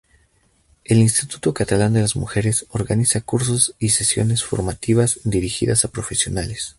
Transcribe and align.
El 0.83 0.97
Instituto 0.97 1.53
Catalán 1.53 1.93
de 1.93 2.01
las 2.01 2.15
Mujeres 2.15 2.65
organiza 2.71 3.21
cursos 3.21 3.75
y 3.77 3.89
sesiones 3.89 4.43
formativas 4.43 5.19
dirigidas 5.25 5.85
a 5.85 5.91
profesionales. 5.91 6.69